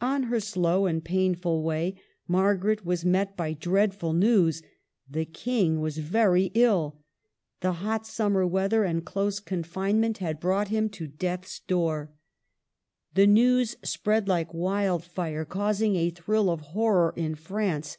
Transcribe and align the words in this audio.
On 0.00 0.22
her 0.22 0.38
slow 0.38 0.86
and 0.86 1.04
painful 1.04 1.60
way 1.64 2.00
Margaret 2.28 2.84
was 2.86 3.04
met 3.04 3.36
by 3.36 3.52
dreadful 3.52 4.12
news,— 4.12 4.62
the 5.10 5.24
King 5.24 5.80
was 5.80 5.98
very 5.98 6.52
ill. 6.54 7.00
The 7.62 7.72
hot 7.82 8.06
summer 8.06 8.46
weather 8.46 8.84
and 8.84 9.04
close 9.04 9.40
confinement 9.40 10.18
THE 10.20 10.26
CAPTIVITY. 10.26 10.26
93 10.26 10.26
had 10.28 10.40
brought 10.40 10.68
him 10.68 10.88
to 10.88 11.06
death's 11.08 11.58
door. 11.66 12.12
The 13.14 13.26
news 13.26 13.74
spread 13.82 14.26
hke 14.26 14.54
wildfire, 14.54 15.44
causing 15.44 15.96
a 15.96 16.10
thrill 16.10 16.48
of 16.48 16.60
horror 16.60 17.12
in 17.16 17.34
France. 17.34 17.98